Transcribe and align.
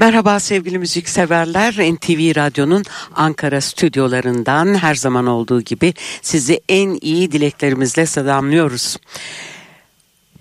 Merhaba 0.00 0.40
sevgili 0.40 0.78
müzikseverler. 0.78 1.72
NTV 1.72 2.36
Radyo'nun 2.36 2.84
Ankara 3.14 3.60
stüdyolarından 3.60 4.74
her 4.74 4.94
zaman 4.94 5.26
olduğu 5.26 5.60
gibi 5.60 5.94
sizi 6.22 6.60
en 6.68 6.98
iyi 7.00 7.32
dileklerimizle 7.32 8.06
selamlıyoruz. 8.06 8.96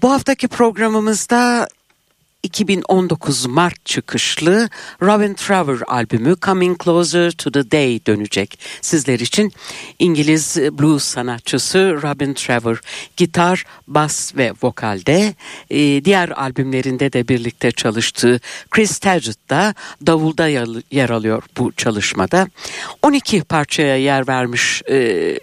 Bu 0.02 0.12
haftaki 0.12 0.48
programımızda 0.48 1.68
2019 2.44 3.46
Mart 3.46 3.86
çıkışlı 3.86 4.70
Robin 5.02 5.34
Trower 5.34 5.88
albümü 5.88 6.36
Coming 6.42 6.84
Closer 6.84 7.32
to 7.32 7.52
the 7.52 7.72
Day 7.72 8.00
dönecek. 8.08 8.60
Sizler 8.82 9.20
için 9.20 9.54
İngiliz 10.00 10.58
blues 10.58 11.04
sanatçısı 11.04 12.00
Robin 12.04 12.34
Trower 12.34 12.78
gitar, 13.18 13.64
bas 13.88 14.36
ve 14.36 14.54
vokalde 14.64 15.34
e, 15.70 16.06
diğer 16.06 16.30
albümlerinde 16.30 17.14
de 17.14 17.28
birlikte 17.28 17.72
çalıştığı 17.72 18.40
Chris 18.72 19.00
Taggett 19.00 19.50
da 19.50 19.74
davulda 20.06 20.48
yer 20.92 21.10
alıyor 21.10 21.44
bu 21.58 21.72
çalışmada. 21.72 22.48
12 23.04 23.44
parçaya 23.44 23.98
yer 23.98 24.28
vermiş 24.28 24.82
e, 24.90 25.40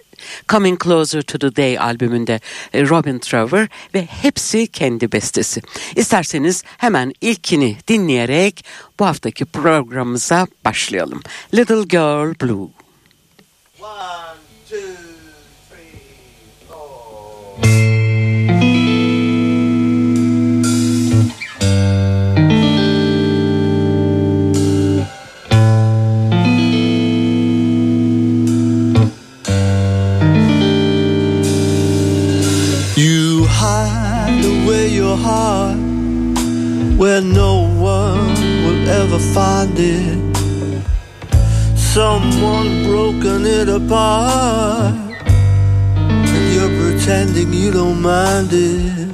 Coming 0.47 0.83
Closer 0.83 1.21
to 1.21 1.37
the 1.37 1.55
Day 1.55 1.79
albümünde 1.79 2.39
e, 2.73 2.81
Robin 2.81 3.19
Trower 3.19 3.67
ve 3.93 4.05
hepsi 4.05 4.67
kendi 4.67 5.11
bestesi. 5.11 5.61
İsterseniz 5.95 6.63
hemen 6.77 7.13
ilkini 7.21 7.77
dinleyerek 7.87 8.65
bu 8.99 9.05
haftaki 9.05 9.45
programımıza 9.45 10.47
başlayalım. 10.65 11.21
Little 11.53 11.83
Girl 11.83 12.35
Blue. 12.41 12.67
One, 13.79 14.26
will 39.17 39.23
ever 39.23 39.33
find 39.33 39.77
it. 39.77 40.17
Someone 41.77 42.83
broken 42.83 43.45
it 43.45 43.69
apart, 43.69 44.93
and 46.05 46.53
you're 46.53 46.75
pretending 46.81 47.53
you 47.53 47.71
don't 47.71 48.01
mind 48.01 48.49
it. 48.51 49.07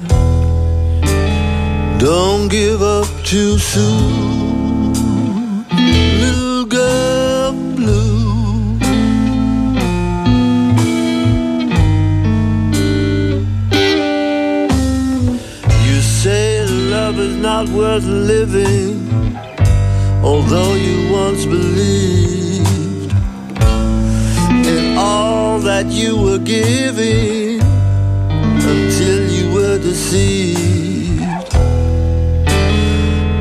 Don't 1.99 2.49
give 2.49 2.81
up 2.81 3.07
too 3.23 3.57
soon, 3.57 4.93
little 6.19 6.65
girl 6.65 7.53
blue. 7.53 8.77
You 15.85 16.01
say 16.01 16.65
love 16.67 17.19
is 17.19 17.35
not 17.37 17.69
worth 17.69 18.05
living, 18.05 19.02
although 20.23 20.73
you 20.75 21.11
once 21.11 21.45
believed 21.45 23.11
in 24.65 24.97
all 24.97 25.59
that 25.59 25.85
you 25.87 26.17
were 26.17 26.39
giving 26.39 27.61
until 28.75 29.29
you 29.29 29.53
were 29.53 29.77
deceived. 29.77 31.19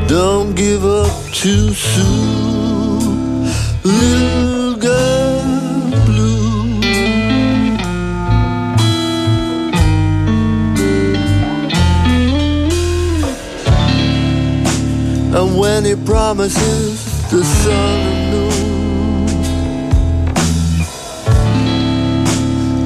Don't 0.09 0.54
give 0.54 0.84
up 0.84 1.12
too 1.32 1.72
soon, 1.72 2.41
And 15.84 16.06
promises 16.06 17.04
the 17.28 17.43
sun 17.43 18.00
and 18.12 18.31
moon. 18.31 19.28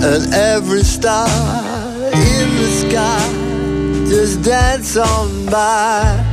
And 0.02 0.32
every 0.32 0.82
star 0.82 1.28
in 1.28 2.56
the 2.56 2.70
sky 2.82 3.28
Just 4.08 4.42
dance 4.42 4.96
on 4.96 5.46
by 5.46 6.25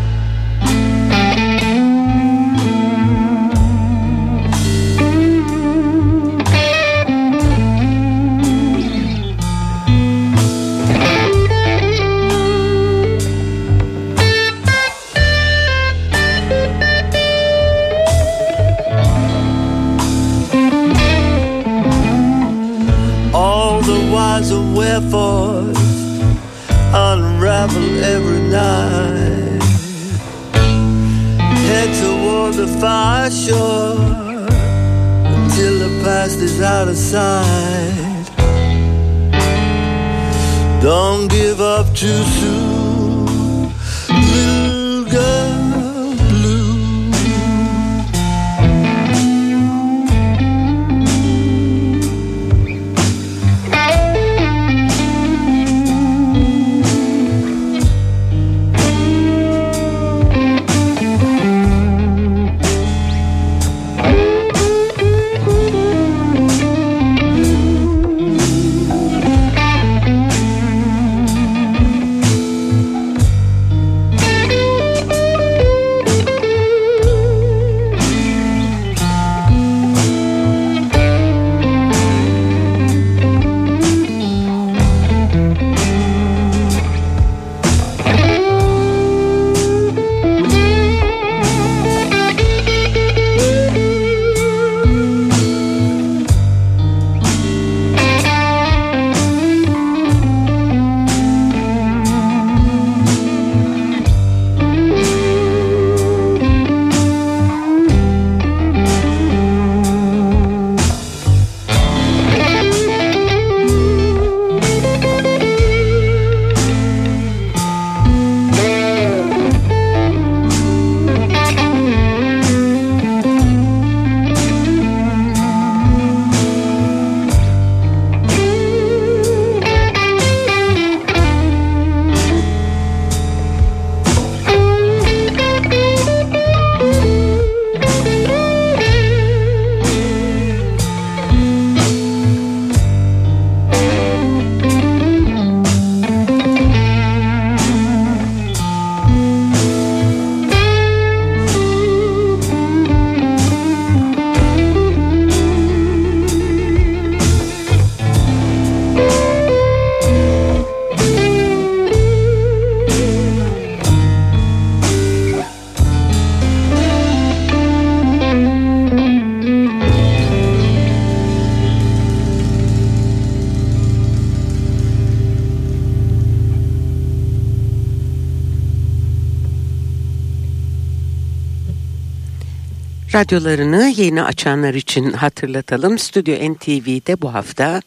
Radyolarını 183.15 183.93
yeni 183.95 184.23
açanlar 184.23 184.73
için 184.73 185.11
hatırlatalım. 185.11 185.99
Stüdyo 185.99 186.53
NTV'de 186.53 187.21
bu 187.21 187.33
hafta 187.33 187.81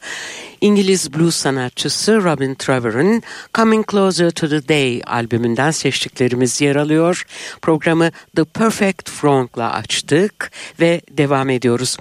İngiliz 0.60 1.14
blues 1.14 1.36
sanatçısı 1.36 2.24
Robin 2.24 2.54
Trevor'ın 2.54 3.22
Coming 3.54 3.90
Closer 3.90 4.30
to 4.30 4.48
the 4.48 4.68
Day 4.68 5.02
albümünden 5.06 5.70
seçtiklerimiz 5.70 6.60
yer 6.60 6.76
alıyor. 6.76 7.26
Programı 7.62 8.10
The 8.36 8.44
Perfect 8.44 9.10
Frog'la 9.10 9.72
açtık 9.72 10.50
ve 10.80 11.00
devam 11.10 11.50
ediyoruz. 11.50 11.96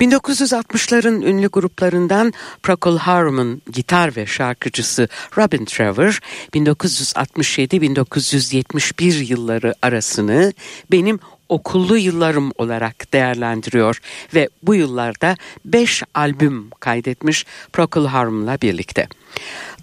1960'ların 0.00 1.24
ünlü 1.24 1.48
gruplarından 1.48 2.32
Procol 2.62 2.98
Harum'un 2.98 3.62
gitar 3.72 4.16
ve 4.16 4.26
şarkıcısı 4.26 5.08
Robin 5.38 5.64
Trevor 5.64 6.18
1967-1971 6.54 9.24
yılları 9.24 9.74
arasını 9.82 10.52
benim 10.90 11.20
okullu 11.48 11.96
yıllarım 11.96 12.52
olarak 12.58 13.12
değerlendiriyor 13.12 14.00
ve 14.34 14.48
bu 14.62 14.74
yıllarda 14.74 15.36
5 15.64 16.02
albüm 16.14 16.70
kaydetmiş 16.70 17.46
Procol 17.72 18.06
Harum'la 18.06 18.60
birlikte. 18.60 19.08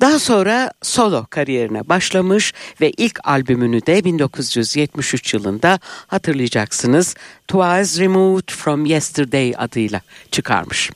Daha 0.02 0.20
sonra 0.20 0.72
solo 0.82 1.26
kariyerine 1.30 1.90
başlamış 1.90 2.54
ve 2.82 2.92
ilk 2.98 3.20
albümünü 3.24 3.86
de 3.86 4.04
1973 4.04 5.34
yılında 5.34 5.80
hatırlayacaksınız 6.08 7.16
Twice 7.48 8.04
Removed 8.04 8.52
From 8.52 8.86
Yesterday 8.86 9.54
adıyla 9.58 10.02
çıkarmış. 10.32 10.92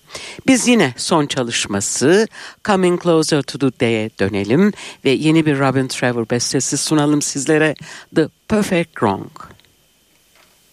Biz 0.48 0.68
yine 0.68 0.94
son 0.98 1.26
çalışması 1.26 2.28
Coming 2.66 3.04
Closer 3.04 3.42
to 3.42 3.60
the 3.60 3.80
Day'e 3.80 4.10
dönelim 4.20 4.74
ve 5.06 5.10
yeni 5.10 5.46
bir 5.46 5.60
Robin 5.60 5.88
Trevor 5.88 6.30
bestesi 6.30 6.78
sunalım 6.78 7.22
sizlere 7.22 7.76
The 8.16 8.28
Perfect 8.48 8.92
Wrong. 8.92 9.57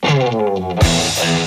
Oh. 0.06 1.40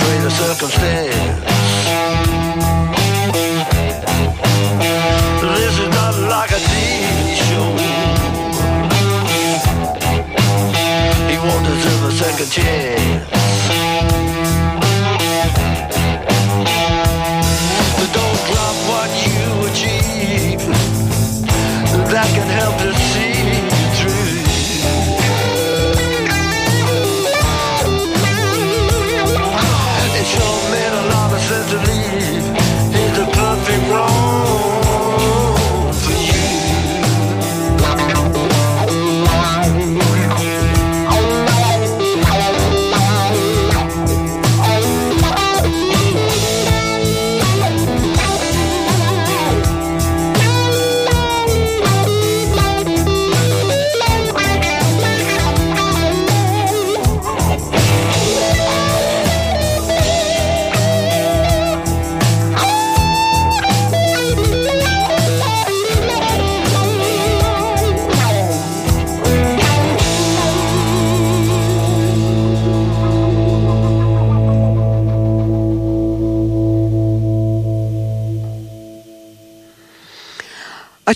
Pray 0.00 0.18
the 0.18 0.30
circumstance. 0.30 1.44
This 5.40 5.78
is 5.78 5.88
not 5.88 6.14
like 6.34 6.50
a 6.50 6.60
TV 6.70 7.34
show. 7.46 7.68
He 11.30 11.36
won't 11.38 11.64
deserve 11.66 12.04
a 12.04 12.12
second 12.12 12.50
chance. 12.50 13.33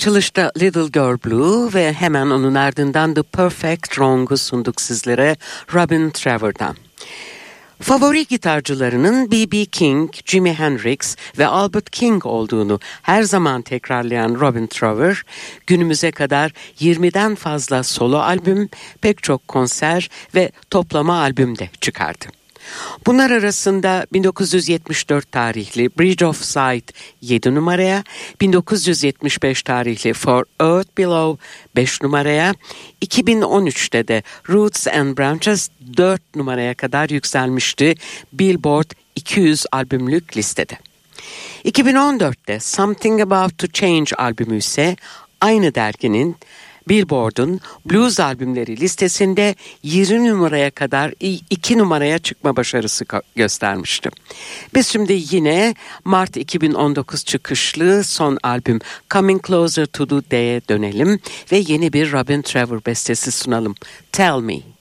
Açılışta 0.09 0.53
Little 0.61 0.87
Girl 0.87 1.19
Blue 1.25 1.75
ve 1.75 1.93
hemen 1.93 2.27
onun 2.27 2.55
ardından 2.55 3.15
The 3.15 3.23
Perfect 3.23 3.83
Wrong'u 3.83 4.37
sunduk 4.37 4.81
sizlere 4.81 5.37
Robin 5.75 6.11
Trevor'dan. 6.11 6.77
Favori 7.81 8.27
gitarcılarının 8.27 9.31
B.B. 9.31 9.65
King, 9.65 10.11
Jimi 10.25 10.53
Hendrix 10.53 11.17
ve 11.39 11.47
Albert 11.47 11.91
King 11.91 12.27
olduğunu 12.27 12.81
her 13.03 13.23
zaman 13.23 13.63
tekrarlayan 13.63 14.41
Robin 14.41 14.67
Trevor, 14.67 15.23
günümüze 15.67 16.11
kadar 16.11 16.53
20'den 16.81 17.35
fazla 17.35 17.83
solo 17.83 18.19
albüm, 18.19 18.69
pek 19.01 19.23
çok 19.23 19.49
konser 19.49 20.11
ve 20.35 20.53
toplama 20.71 21.21
albüm 21.21 21.59
de 21.59 21.71
çıkardı. 21.81 22.27
Bunlar 23.07 23.31
arasında 23.31 24.07
1974 24.13 25.33
tarihli 25.33 25.91
Bridge 25.99 26.27
of 26.27 26.43
Sight 26.43 26.93
7 27.21 27.55
numaraya, 27.55 28.05
1975 28.41 29.63
tarihli 29.63 30.13
For 30.13 30.45
Earth 30.61 30.99
Below 30.99 31.39
5 31.77 32.03
numaraya, 32.03 32.55
2013'te 33.03 34.09
de 34.09 34.23
Roots 34.49 34.87
and 34.87 35.19
Branches 35.19 35.69
4 35.97 36.37
numaraya 36.37 36.75
kadar 36.75 37.11
yükselmişti 37.11 37.95
Billboard 38.33 38.91
200 39.17 39.67
albümlük 39.73 40.37
listede. 40.37 40.79
2014'te 41.65 42.61
Something 42.61 43.21
About 43.21 43.59
to 43.59 43.67
Change 43.67 44.17
albümü 44.19 44.59
ise 44.59 44.97
aynı 45.41 45.75
derginin 45.75 46.37
Billboard'un 46.89 47.61
blues 47.87 48.21
albümleri 48.21 48.81
listesinde 48.81 49.55
20 49.83 50.29
numaraya 50.29 50.71
kadar 50.71 51.13
2 51.51 51.79
numaraya 51.79 52.19
çıkma 52.19 52.57
başarısı 52.57 53.05
göstermişti. 53.37 54.11
Biz 54.75 54.89
şimdi 54.89 55.23
yine 55.31 55.75
Mart 56.05 56.37
2019 56.37 57.25
çıkışlı 57.25 58.05
son 58.05 58.39
albüm 58.43 58.81
Coming 59.11 59.47
Closer 59.47 59.87
to 59.87 60.07
the 60.07 60.31
Day'e 60.31 60.63
dönelim 60.69 61.21
ve 61.53 61.57
yeni 61.57 61.93
bir 61.93 62.13
Robin 62.13 62.43
Trevor 62.43 62.81
bestesi 62.87 63.33
sunalım. 63.33 63.75
Tell 64.13 64.41
Me. 64.41 64.78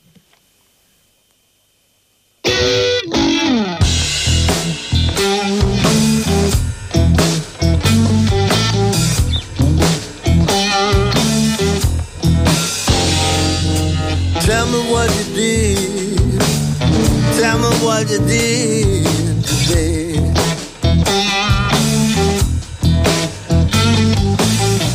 What 17.99 18.11
you 18.11 18.19
did 18.27 19.43
today. 19.43 20.19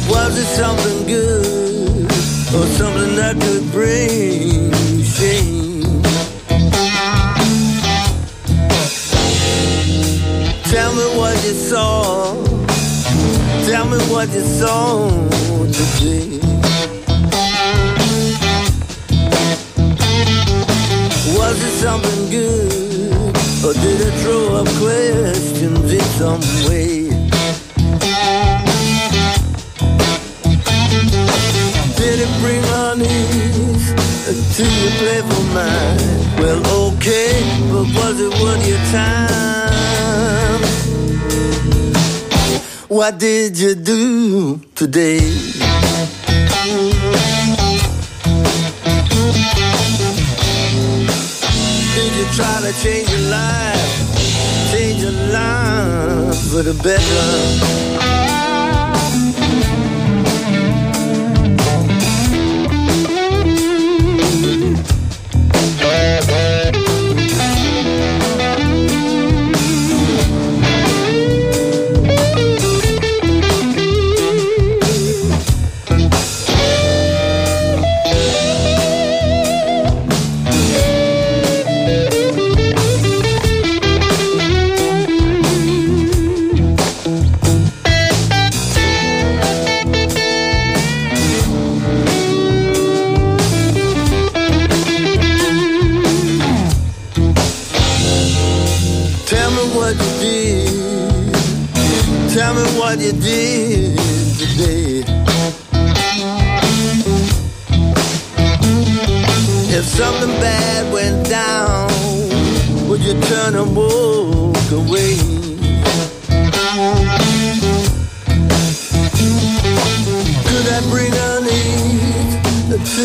Was 0.08 0.38
it 0.38 0.50
something 0.60 1.06
good 1.08 2.04
or 2.54 2.64
something 2.78 3.16
that 3.16 3.34
could 3.40 3.72
bring 3.72 5.02
shame? 5.02 6.02
Tell 10.70 10.92
me 10.94 11.06
what 11.18 11.36
you 11.44 11.54
saw. 11.54 12.34
Tell 13.66 13.84
me 13.86 13.98
what 14.12 14.28
you 14.28 14.44
saw 14.60 15.10
today. 15.78 16.38
Was 21.36 21.56
it 21.68 21.74
something 21.82 22.30
good? 22.30 22.61
Or 23.64 23.72
did 23.74 24.00
it 24.00 24.12
throw 24.22 24.56
up 24.56 24.66
questions 24.82 25.92
in 25.92 26.00
some 26.18 26.40
way? 26.66 27.10
Did 31.96 32.18
it 32.24 32.32
bring 32.42 32.62
unease 32.90 33.94
to 34.56 34.64
your 34.64 34.92
playful 34.98 35.44
mind? 35.54 36.00
Well, 36.40 36.60
okay, 36.88 37.34
but 37.70 37.86
was 37.94 38.20
it 38.20 38.34
worth 38.42 38.66
your 38.66 38.82
time? 38.90 40.62
What 42.88 43.18
did 43.18 43.56
you 43.56 43.76
do 43.76 44.58
today? 44.74 45.20
Try 52.34 52.60
to 52.62 52.72
change 52.82 53.10
your 53.10 53.28
life? 53.30 54.70
Change 54.72 55.02
your 55.02 55.12
life 55.12 56.34
for 56.50 56.62
the 56.62 56.74
better? 56.82 58.51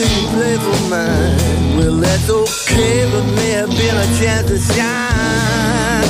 To 0.03 0.63
your 0.63 0.89
mind? 0.89 1.77
Well, 1.77 1.95
that's 1.97 2.29
okay, 2.29 3.09
but 3.11 3.25
may 3.35 3.51
have 3.51 3.69
been 3.69 3.97
a 3.97 4.07
chance 4.19 4.47
to 4.47 4.57
shine. 4.73 6.07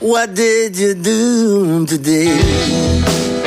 What 0.00 0.34
did 0.34 0.76
you 0.78 0.94
do 0.94 1.86
today? 1.86 3.43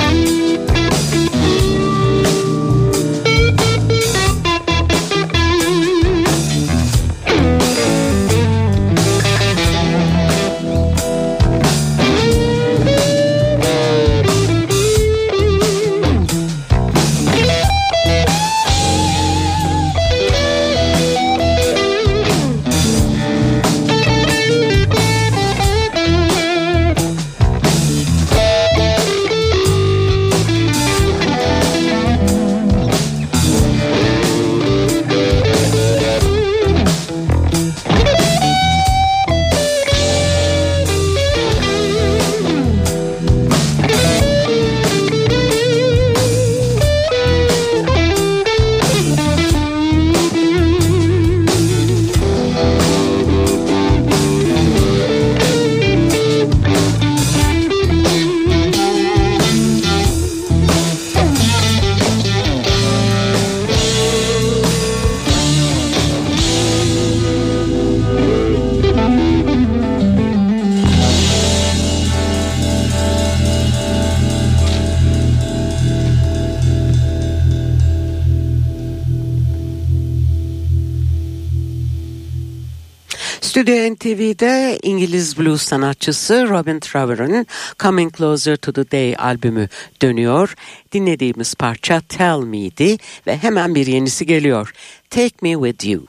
İngiliz 84.83 85.39
blues 85.39 85.61
sanatçısı 85.61 86.49
Robin 86.49 86.79
Trevor'ın 86.79 87.45
Coming 87.79 88.17
Closer 88.17 88.55
to 88.55 88.73
the 88.73 88.91
Day 88.91 89.15
albümü 89.19 89.69
dönüyor. 90.01 90.55
Dinlediğimiz 90.91 91.55
parça 91.55 92.01
Tell 92.09 92.39
Me'di 92.39 92.97
ve 93.27 93.37
hemen 93.37 93.75
bir 93.75 93.87
yenisi 93.87 94.25
geliyor. 94.25 94.73
Take 95.09 95.35
Me 95.41 95.53
With 95.53 95.85
You. 95.85 96.07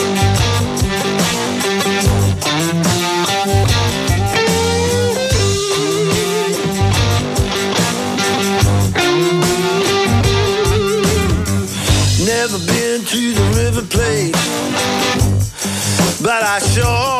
Never 0.00 0.49
I 16.52 16.58
sure 16.58 17.19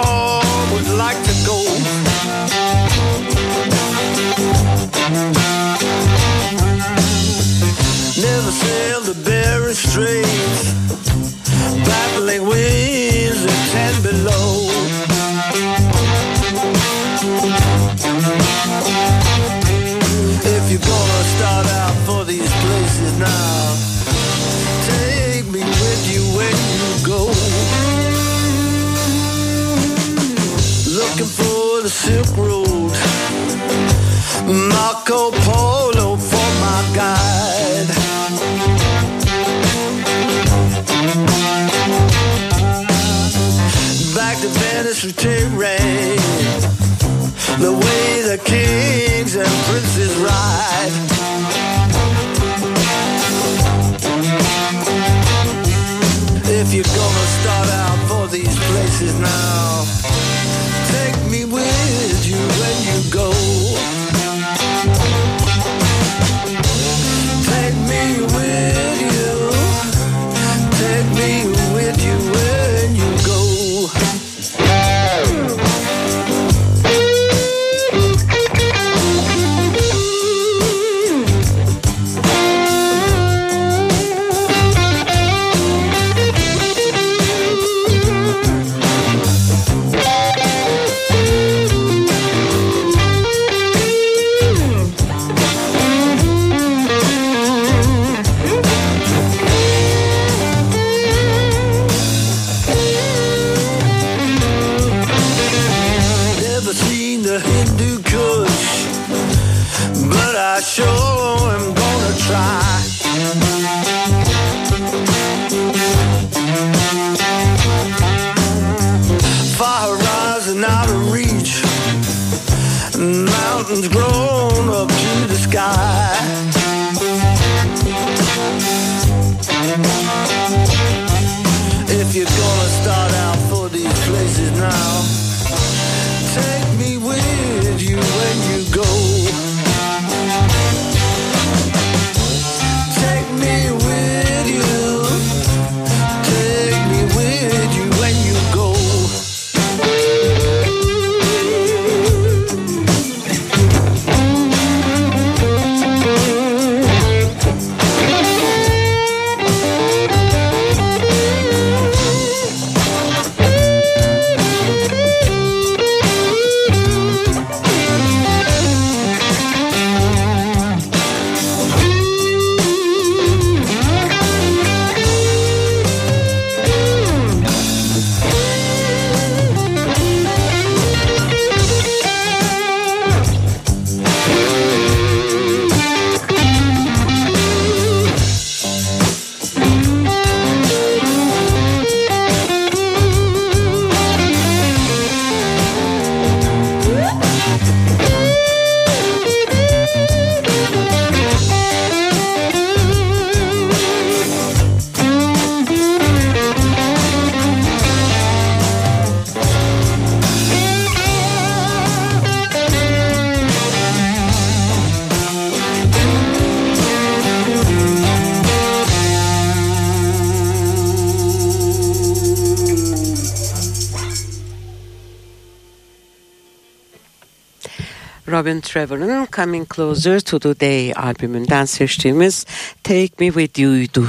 Robin 228.40 228.60
Trevor'ın 228.60 229.28
Coming 229.32 229.74
Closer 229.74 230.20
to 230.20 230.38
the 230.38 230.60
Day 230.60 230.92
albümünden 230.96 231.64
seçtiğimiz 231.64 232.46
Take 232.84 233.10
Me 233.18 233.26
With 233.26 233.58
You'ydu 233.58 234.08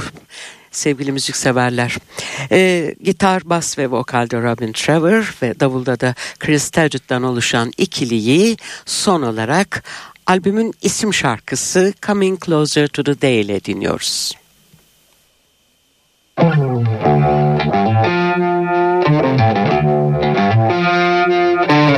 sevgili 0.70 1.12
müzikseverler. 1.12 1.96
E, 2.52 2.94
gitar, 3.02 3.42
bas 3.44 3.78
ve 3.78 3.90
vokalde 3.90 4.42
Robin 4.42 4.72
Trevor 4.72 5.34
ve 5.42 5.60
davulda 5.60 6.00
da 6.00 6.14
Chris 6.38 6.70
Tedgett'dan 6.70 7.22
oluşan 7.22 7.72
ikiliyi 7.78 8.56
son 8.86 9.22
olarak 9.22 9.84
albümün 10.26 10.74
isim 10.82 11.14
şarkısı 11.14 11.94
Coming 12.06 12.44
Closer 12.44 12.86
to 12.86 13.02
the 13.02 13.22
Day 13.22 13.40
ile 13.40 13.64
dinliyoruz. 13.64 14.32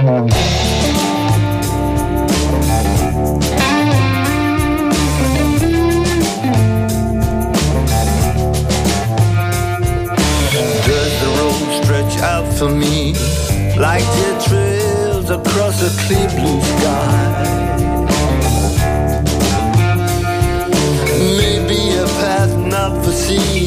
Thank 0.07 0.35
you. 0.39 0.44
like 13.77 14.05
jet 14.05 14.41
trails 14.47 15.31
across 15.31 15.83
a 15.83 15.91
clear 16.07 16.29
blue 16.31 16.61
sky. 16.63 17.45
Maybe 21.39 21.79
a 21.99 22.07
path 22.21 22.57
not 22.57 23.05
foreseen. 23.05 23.64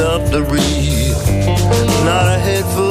up 0.00 0.30
the 0.30 0.42
reef. 0.42 1.16
Not 2.04 2.28
a 2.28 2.38
head 2.38 2.64
for. 2.74 2.85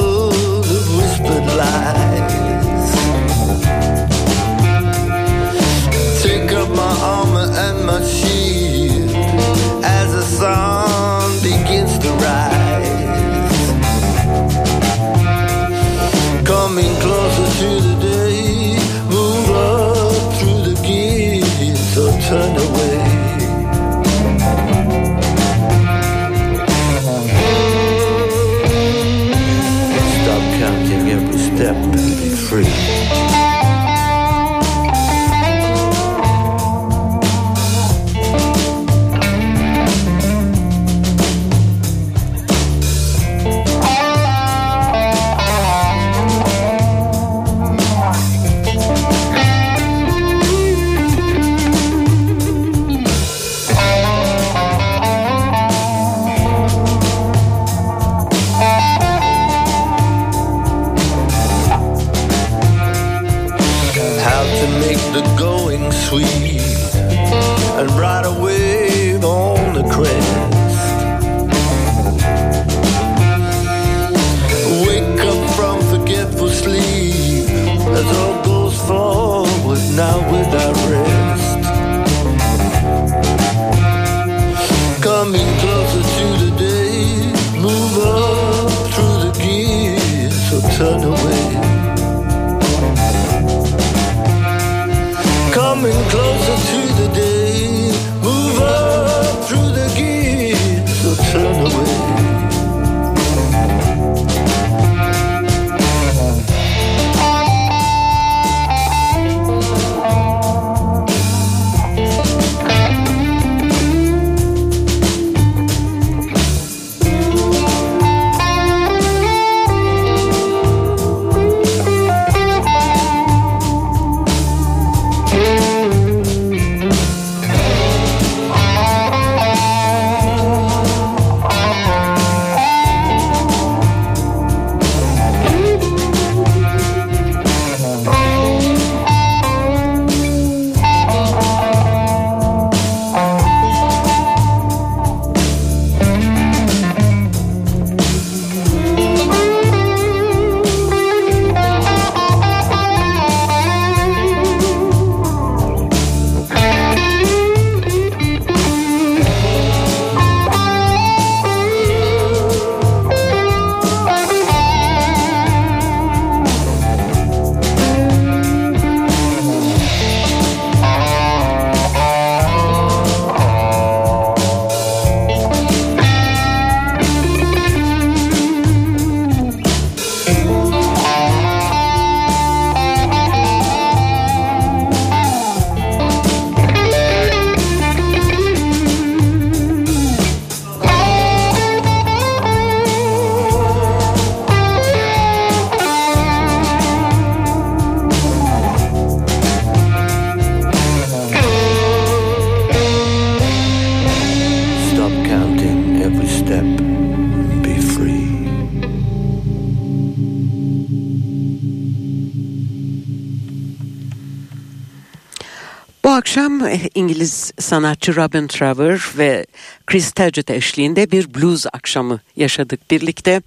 Akşam 216.16 216.66
eh, 216.66 216.80
İngiliz 216.94 217.52
sanatçı 217.58 218.16
Robin 218.16 218.46
Trower 218.46 219.18
ve 219.18 219.46
Chris 219.86 220.10
Target 220.10 220.50
eşliğinde 220.50 221.10
bir 221.10 221.34
blues 221.34 221.66
akşamı 221.72 222.20
yaşadık 222.36 222.90
birlikte. 222.90 223.42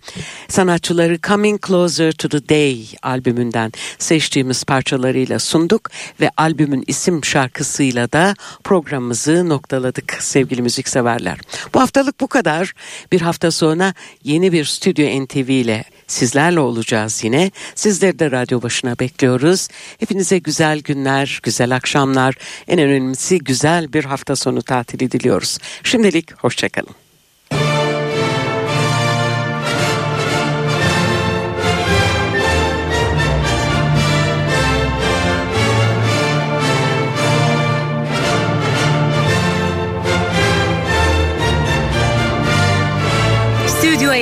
Sanatçıları 0.48 1.20
Coming 1.22 1.68
Closer 1.68 2.12
to 2.12 2.30
the 2.30 2.50
Day 2.50 2.88
albümünden 3.04 3.72
seçtiğimiz 4.00 4.64
parçalarıyla 4.64 5.40
sunduk 5.40 5.90
ve 6.20 6.30
albümün 6.38 6.84
isim 6.88 7.26
şarkısıyla 7.26 8.12
da 8.12 8.34
programımızı 8.64 9.50
noktaladık 9.50 10.18
sevgili 10.20 10.62
müzikseverler. 10.62 11.40
Bu 11.74 11.82
haftalık 11.82 12.20
bu 12.20 12.28
kadar. 12.28 12.74
Bir 13.12 13.22
hafta 13.22 13.52
sonra 13.52 13.94
yeni 14.24 14.52
bir 14.52 14.66
Stüdyo 14.66 15.24
NTV 15.24 15.50
ile 15.50 15.84
sizlerle 16.10 16.60
olacağız 16.60 17.24
yine. 17.24 17.52
Sizleri 17.76 18.20
de 18.20 18.32
radyo 18.32 18.62
başına 18.62 19.00
bekliyoruz. 19.00 19.68
Hepinize 20.00 20.38
güzel 20.38 20.82
günler, 20.82 21.40
güzel 21.44 21.76
akşamlar. 21.76 22.36
En 22.68 22.80
önemlisi 22.80 23.40
güzel 23.40 23.94
bir 23.94 24.06
hafta 24.06 24.36
sonu 24.36 24.62
tatili 24.62 25.12
diliyoruz. 25.12 25.58
Şimdilik 25.84 26.34
hoşçakalın. 26.44 26.96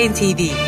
NTV 0.08 0.67